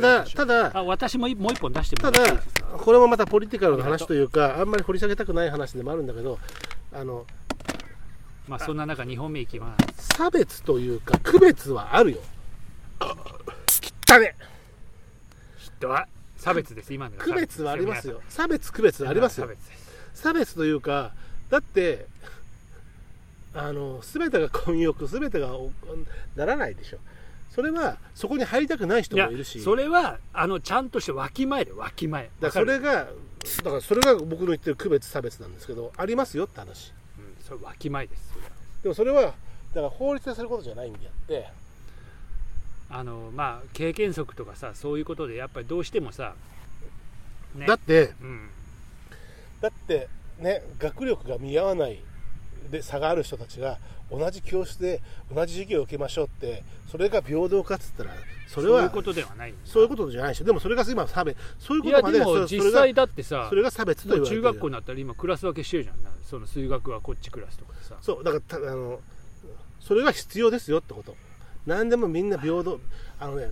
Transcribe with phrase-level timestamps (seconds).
[0.00, 2.20] ただただあ私ももう一本出してただ
[2.78, 6.38] これもまたポリティカルの話というかあんまり掘り下げたくない話でもあるんだけど
[6.92, 7.26] あの
[8.48, 10.08] まあそんな中2本目いきます。
[10.16, 12.18] 差別というか区別はあるよ。
[13.00, 14.34] 汚ね。
[15.58, 16.94] 人は差別です。
[16.94, 18.20] 今のが区別はありますよ。
[18.28, 19.46] 差別区別はありますよ。
[19.46, 20.22] 差別です。
[20.22, 21.12] 差別というか
[21.50, 22.06] だって
[23.54, 25.70] あの全てが混浴全てがお
[26.36, 26.98] ならないでしょ
[27.50, 29.60] それはそこに入りたくない人もいるし。
[29.60, 36.92] それはあのちゃんとしてわきまえでわきまえだからそれがだからそれが僕の言ってる区別差別なんですけどありますよって話。
[37.18, 38.34] うん、それわきまえです
[38.82, 41.68] でもそれはだから法律ですることじゃないんであって。
[42.90, 46.34] あのまあ経験則とかさそういうことでやっぱりどうしてもさ、
[47.54, 48.48] ね、だってうん、
[49.60, 52.02] だってね学力が見合わない
[52.70, 53.78] で差がある人たちが
[54.10, 55.00] 同じ教室で
[55.32, 58.10] 同じ授業を受けましょうってそれが平等かっつったら
[58.46, 59.54] それはそういうことではない。
[59.64, 61.36] そういうことじゃないでしょでもそれが今差別。
[61.58, 66.02] そういうこいやとまでそでも実際だってさそれが差別と言われてる中学校になったら今クラス分けしてるじゃん。
[66.02, 67.96] なその数学はこっちクラスとかでさ。
[68.00, 69.00] そうだからたあの
[69.80, 71.14] それが必要ですよってこと。
[71.66, 72.80] 何でもみんな平等。
[73.20, 73.50] あのね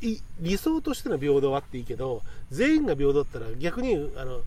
[0.00, 4.40] い理想としての平等はあっていいけど全員が平等だったら逆にあの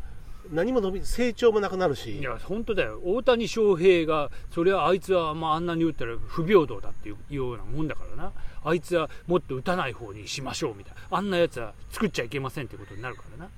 [0.51, 2.19] 何も伸び成長もなくなるし。
[2.19, 2.99] いや本当だよ。
[3.03, 8.31] 大谷翔平がそれはあいつは、まあ、あんなに打ったら不平等だっていうようなもんだからな。
[8.63, 11.17] あいつはもっと打たない方にしましょうみたいな。
[11.17, 13.49] あんなやつは作っちゃいけませんってことになるからな。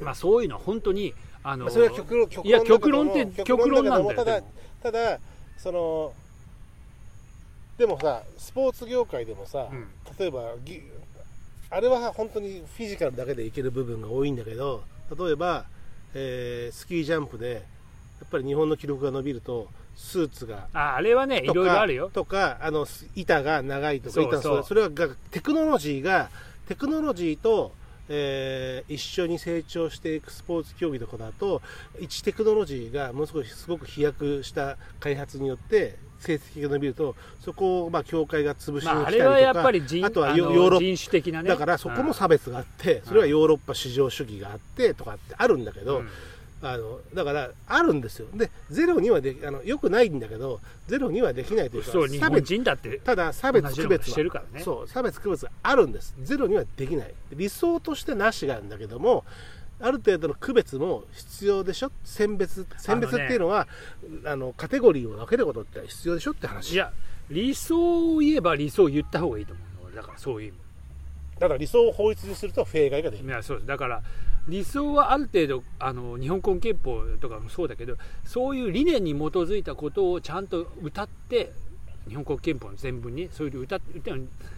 [0.00, 4.42] まあそういうのは本当にあのまあそれは極論極いや論だけども極論って極論なんだよただ
[4.82, 5.18] ただ
[5.56, 6.12] その
[7.76, 9.88] でもさスポーツ業界でもさ、うん。
[10.18, 10.82] 例えばぎ
[11.70, 14.82] あれは本当にフィジカルだけでいける部分が多いんだけど
[15.16, 15.64] 例えば、
[16.14, 17.52] えースキージャンプで
[18.20, 22.10] やっぱり日本の記録が伸びるとスーツがああれはねいろいろあるよ。
[22.12, 26.30] とかあの板が長いとかそう板そうそれはがテクノロジーが
[26.66, 27.72] テクノロジーと、
[28.08, 31.62] えー一緒に成長していくスポーツ競技とかだと
[32.00, 41.48] 一テクノロジーがものすごいすごく飛躍した開発によって成績が伸びるとそこをまあ協会が潰しに来たまあ、ありとか、れはやっぱり人あとはヨヨーロッ人種的なね。
[41.48, 46.08] だからそこも差別があってそれはヨーロッパ市場主義があってとかってあるんだけど、うん。
[46.60, 48.26] あのだからあるんですよ。
[48.34, 54.64] でゼロにはであのよくないんだけどゼロにはできないというかそう差別人だってただ差別区別はしてるからね。
[54.64, 56.14] そう差別区別はあるんです。
[56.20, 57.14] ゼロにはできない。
[57.32, 59.24] 理想としてなしなんだけども
[59.80, 61.92] ある程度の区別も必要でしょ？
[62.04, 63.68] 選別選別っていうのは
[64.24, 66.72] あのカテゴリーを分けることって必要でしょって話。
[66.72, 66.92] いや
[67.30, 70.58] 理想を言えば理想を言った方がいいと思うのだからそういう意味。
[71.38, 73.24] だから理想を法律にすると弊害が出る。
[73.24, 73.66] いやそうです。
[73.66, 74.02] だから
[74.48, 81.52] 理想はある程度あの日本国憲法とかもそうだけどそういう理念に基づいたことをちゃんと歌って
[82.08, 84.10] 日本国憲法の全文にそういう歌って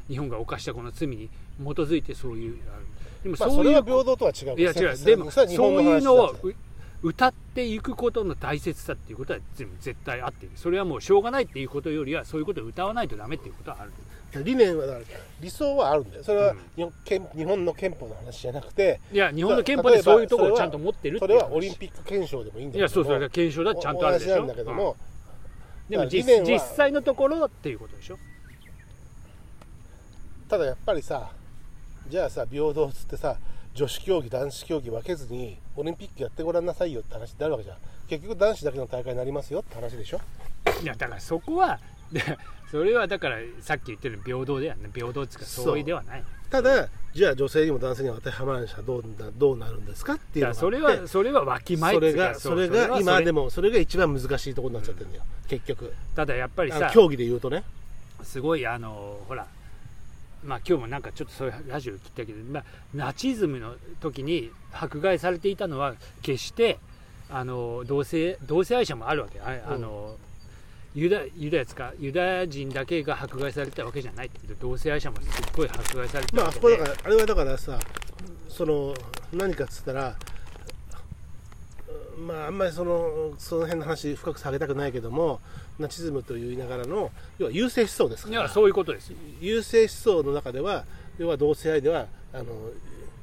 [0.08, 2.58] 日本が犯したこの罪に基づいてそういう
[3.22, 4.60] でもまあそういうそれは平等とは違う。
[4.60, 4.96] いや違う。
[4.96, 6.36] そでもそういうのを
[7.02, 13.92] 歌っていくことの大切さっていうことは全部絶対あってそれはもうしょうがないっていうことよりはそういうことを歌わないとダメっていうことはある。
[14.44, 15.04] 理念はだから
[15.40, 16.24] 理想はあるんだよ。
[16.24, 16.58] それはうん。
[16.76, 24.46] 日本憲日本の憲法の話じゃなくていや日本の憲法でそういうところをちゃんと持ってるっていう話それはオリンピック憲章でもいいんだけどいやそうそうだから検証だちゃんとあるでしょ。
[24.46, 24.96] だけども、
[25.88, 28.18] でも実だから理念は実際のところっていうことでしょ。
[30.48, 31.30] ただやっぱりさ
[32.10, 33.36] じゃあさ平等っつってさ
[33.72, 37.76] 女子競技男子競技分けずにオリンピックやってごらんなさいよって話になるわけじゃん。
[38.08, 40.20] 結局男子だけの大会になりますよって話でしょ？
[40.82, 41.78] いやだからそこは
[42.12, 42.20] で
[42.70, 44.90] それはだからさっき言ってる平等ではね。
[44.92, 46.24] 平等っていうか相違ではない。
[46.50, 55.92] ただじゃあ女性にも男性にも当てはまらない人はどうなどうなるんですかっていうのがそれはそれはわきまえそれがそれが今でもそれが一番難しいところになっちゃってるんだよ、結局。
[56.16, 57.62] ただやっぱりさ競技で言うとね。
[58.24, 59.46] すごいあのほら
[60.44, 62.64] まあ今日もなんかちょっとそういうラジオ聞いたけど、まあ、
[62.94, 66.78] ナチズムの時に迫害されていたのは決して
[67.28, 69.40] あの同性同性愛者もあるわけ。
[69.40, 70.16] ああの、
[70.94, 71.92] ユダユダヤつか？
[72.00, 77.78] ユダヤ人だけが迫害されたわけじゃないけど同性愛者もすっごい迫害されてたまああそこだからあれはだからさ
[78.48, 78.94] その
[79.32, 80.16] 何かっつったら
[82.26, 85.40] まああんまりそのその辺の話深く下げたくないけども
[85.78, 88.40] ナチズムと言いながらの要は優勢思想ですから。
[88.40, 89.16] いやそういうことですよ。
[89.40, 90.84] 優勢思想の中では
[91.18, 92.46] 要は同性愛ではあの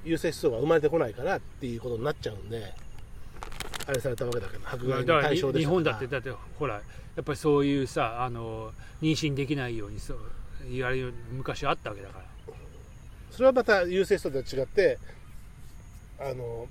[0.04, 2.74] 優勢思想が生まれてこないからっていうことになっちゃうんで
[3.88, 6.82] あれされたわけだけど迫害の対象で日本だってだってほらや
[7.22, 8.72] っぱりそういうさあの
[9.02, 10.18] 妊娠できないようにそう
[10.70, 12.26] 言われる昔あったわけだから。
[13.32, 14.98] それはまた優勢思想とは違って
[16.20, 16.68] あの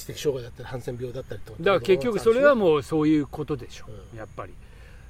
[0.00, 4.14] 知的障害だったりハンセン病だったりとかだから結局それはもうそういうことでしょ、う。
[4.14, 4.18] ん。
[4.18, 4.54] やっぱり。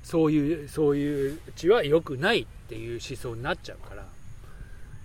[0.02, 4.06] そういうそういう血は良くないっていう思想になっちゃうから。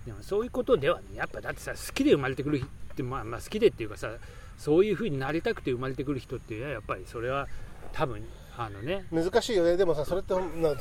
[0.06, 4.08] でもそういうことではねやっぱだってさ好きで生まれてくる人って、まあ、まあ好きでっていうかさ
[4.56, 7.48] そういうふうになりたくて生まれてくる人ってやっぱりそれは
[7.92, 8.24] 多分
[8.56, 9.04] あのね。
[9.12, 9.76] 難しいよね。
[9.76, 10.34] でもさそれって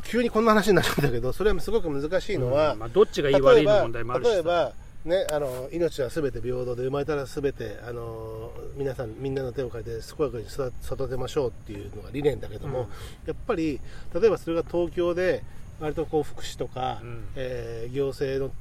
[0.03, 2.79] 急にこんな話になっちゃうんだけどそれはすごく難しいのは、うん。
[2.79, 4.33] まあ、どっちがいい悪いの問題もあるしさ。
[4.35, 4.73] 例えば
[5.05, 12.87] ね、あの命はすべて平等で生まれたらすべてあの皆さんみんなの手を借りて健やかに育育てましょうっていうのが理念だけども、うん。
[13.27, 13.79] やっぱり
[14.19, 15.43] 例えばそれが東京で
[15.79, 17.23] 割とこう福祉とか、うん。
[17.35, 18.51] えー行政の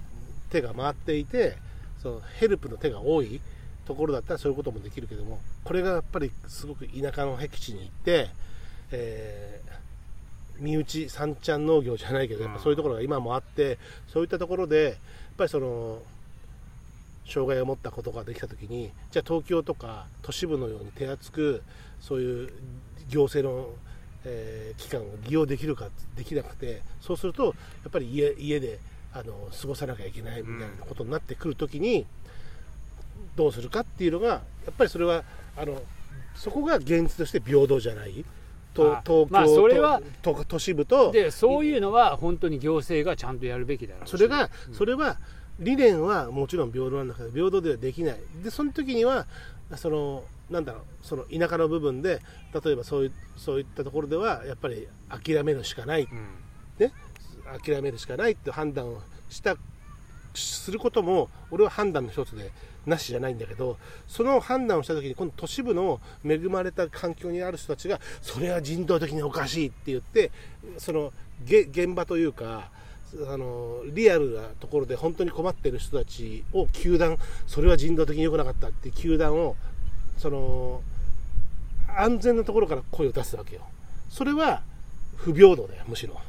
[0.51, 1.57] 手が回っていて
[2.01, 3.41] そのヘルプの手が多い
[3.87, 8.29] ところだったらそういうこともできるけどもこれがやっぱりすごく田舎の僻地に行って、
[8.93, 9.75] えー
[10.57, 14.95] 身内三ちゃん農業じゃないけどやっぱそういうところが今もあってそういったところでやっ
[15.37, 16.01] ぱりその
[17.27, 21.63] 障害を持ったことができた時にじゃあ東京とか都市部のように手厚く
[22.01, 22.53] そういう
[23.09, 23.69] 行政の、
[24.25, 27.51] えー機関を利用できるかできなくてそうするとや
[27.89, 28.79] っぱり家家で
[29.13, 32.07] あの過ごさなきゃいけないみたいなことになってくる時に
[33.37, 35.23] どうするかっていうのがやっぱりそれは
[35.57, 35.81] あの
[36.35, 38.25] そこが現実として平等じゃない？
[38.75, 41.13] とあ東京と、まあそれはと都市部と。
[41.13, 44.11] でそういうのは本当に行政がちゃんとやるべきだろうし。
[44.11, 44.75] それが、うん。
[44.75, 45.19] それは
[45.59, 48.21] 理念はもちろん平等なんだけど平等ではできない。
[48.43, 49.27] でその時には
[49.77, 52.21] そのなんだろうその田舎の部分で
[52.65, 56.03] 例えばそういうそういったところではやっぱり諦めるしかない。
[56.03, 56.45] うん。
[57.45, 59.57] 諦めるしかないって判断をした
[60.35, 62.51] することも俺は判断の一つで
[62.87, 70.33] なしじゃないんだけどその判断をした時に今度都市部の恵まれた環境にある人たちがそれは人道的におかしいって言って
[70.79, 71.13] その
[71.45, 72.71] げ現場というか
[73.29, 77.17] あのリアルなところで本当に困ってる人たちを球団
[77.47, 79.57] それは人道的に良くなかったっていう球団を
[80.19, 80.83] その
[81.97, 83.63] 安全なところから声を出すわけよ。
[84.09, 84.63] それは
[85.17, 86.21] 不平等だよむしろ。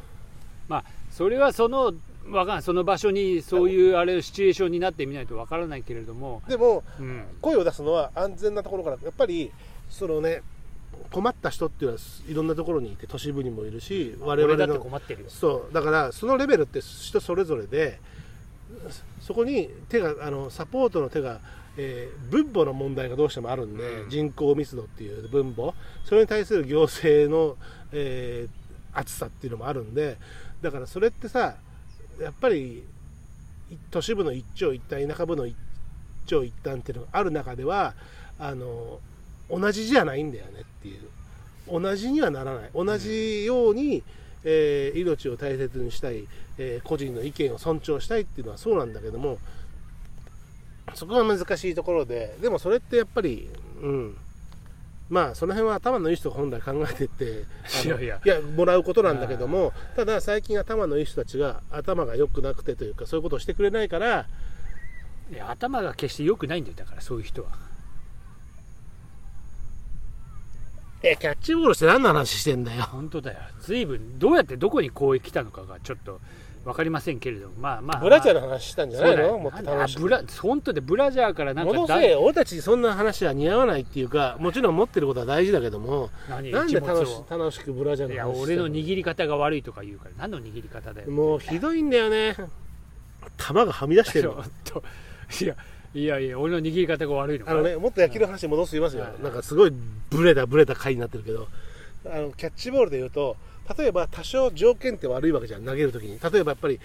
[0.68, 1.94] まあそれはその
[2.30, 2.62] わかんない。
[2.64, 8.98] その場所にそういうあれシチュエーションになってみないとわからないけれども、でもうん、声を出すのは安全なところから。
[9.04, 9.52] やっぱり
[9.90, 10.42] そのね
[11.12, 15.30] 困った人っていうのはいろんなところにいて都市部にもいるし我々俺だっての困ってるよ。
[15.30, 15.74] そう。
[15.74, 18.00] だからそのレベルって人それぞれで
[19.20, 21.40] そこに手があのサポートの手が、
[21.78, 24.10] えー分母の問題がどうしてもあるんで、うん。
[24.10, 25.74] 人口密度っていう分母。
[26.04, 27.58] それに対する行政の、
[27.92, 28.66] えー
[28.98, 30.18] 厚さっていうのもあるんで
[30.62, 31.58] だからそれってさ
[32.22, 32.86] やっぱり
[33.70, 35.56] い都市部の一長一短田舎部の一
[36.26, 37.94] 長一短っていうのがある中では
[38.40, 39.02] あの
[39.50, 41.02] 同じじゃないんだよねっていう。
[41.70, 42.70] 同じにはならない。
[42.74, 44.04] 同じように、
[44.44, 46.28] えー命を大切にしたい、
[46.58, 49.40] えー個人の意見を尊重したいっていうのはそうなんだけども
[50.94, 53.50] そこが難しいところででもそれってやっぱり
[53.82, 54.18] うん。
[55.08, 57.44] まあその辺は頭のいい人が本来考えてって
[57.86, 58.42] あのいやいや。
[58.42, 64.28] もらうことなんだけどもただ最近頭のいい人たちが頭が良くなくてというかそういうことをしてくれないから
[65.32, 66.76] いや頭が決して良くないんだよ。
[66.78, 67.50] だからそういう人は
[71.08, 72.84] えキャッチボールして何の話してんだよ。
[72.84, 73.40] 本当だよ。
[73.62, 76.20] 随分どうやってどこにこう来たのかがちょっと
[76.64, 77.54] 分かりませんけれども。
[77.60, 79.38] まあまあブラジャーまの話したんじあゃないの？
[79.38, 80.00] もっと楽しく。
[80.00, 86.10] あブラ本当でブラジャーからなんかだせい俺たちそんな話は似合わないっていうかもちろん持ってることは大事だけども。
[86.28, 86.52] 何？
[86.52, 87.26] なんで楽しを。
[87.30, 91.12] 楽しくブラジャーいやの話して俺の握り方が悪いとか言うから何の握り方だよ。
[91.12, 92.36] もうひどいんだよね
[93.38, 94.32] 球がはみ出してる
[94.64, 94.84] ちょっと
[95.44, 95.56] いや
[95.96, 97.52] いやいや俺の握り方が悪いのか。
[97.52, 99.04] あのねもっと野球の話に戻しますよ。
[99.04, 99.24] はい。
[99.24, 99.74] なんかすごい
[100.10, 101.48] ブレたブレた回になってるけど。
[102.06, 103.38] あのキャッチボールでいうと
[103.80, 105.64] 例えば多少条件って悪いわけじゃん。
[105.64, 106.20] 投げるときに。
[106.20, 106.80] 例えばやっぱり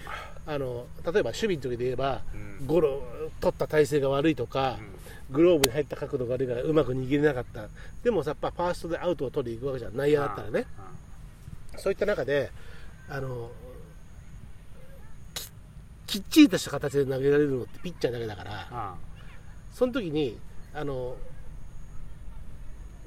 [0.47, 2.65] あの例えば守備の時で言えばうん。
[2.65, 3.03] ゴロ
[3.41, 4.79] 取った体勢が悪いとか、
[5.29, 7.67] グローブに入った角度が悪いからうまく握れなかった。
[8.03, 9.97] でもさやっぱファーストでアウトを取りに行くわけじゃん。
[9.97, 10.65] 内野だったらね。
[11.75, 12.49] そういった中で
[13.09, 13.51] あの
[16.11, 18.95] ききっちりとした形で投げられるのってピッチャーだけだからあ
[19.73, 20.37] その時に
[20.73, 21.15] あの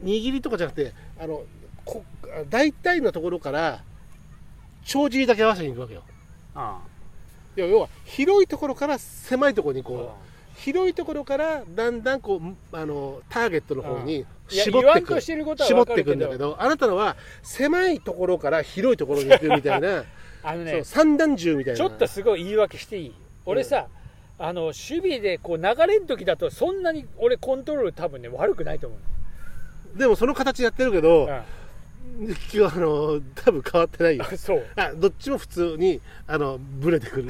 [0.03, 1.43] 握りとかじゃなくてあの
[1.85, 2.03] こ
[2.49, 3.83] 大体のところから
[4.85, 6.03] 帳尻だけ合わせに行くわけよ。
[6.55, 6.81] あ
[7.57, 20.05] いや要は広いところから狭いところにあこう広いところからだんだんこうあのターゲットの方に絞ってくしてることは絞っていくんだけどあなたのは狭いところから広いところに行くみたいな
[20.45, 21.79] あのね三段銃みたいな。
[21.79, 23.15] ちょっとすごい言い訳していい？
[23.47, 23.87] 俺さ、
[24.39, 28.97] あの守備でこう流れる時だとそんなに俺コントロール多分ね悪くないと思
[29.95, 31.29] う、でもその形やってるけど、う
[32.55, 34.27] 今日あの多分変わってないよ。
[34.31, 34.67] ん、そう。
[34.77, 37.29] あどっちも普通にあのブレてくる。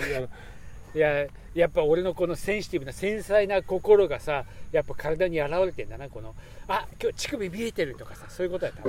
[0.94, 6.34] いややっぱ俺のこのセンシティブな繊細な心がさやっぱ体に現れてんだなこの。
[6.66, 8.82] あ今日乳首見えてるとかさそういうことやった